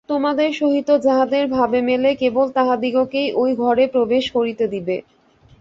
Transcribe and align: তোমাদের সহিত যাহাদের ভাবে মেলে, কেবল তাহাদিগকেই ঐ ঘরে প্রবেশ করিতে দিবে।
তোমাদের 0.09 0.49
সহিত 0.53 0.89
যাহাদের 1.05 1.43
ভাবে 1.49 1.79
মেলে, 1.89 2.09
কেবল 2.15 2.47
তাহাদিগকেই 2.51 3.27
ঐ 3.35 3.53
ঘরে 3.61 3.83
প্রবেশ 3.95 4.23
করিতে 4.35 4.65
দিবে। 4.67 4.97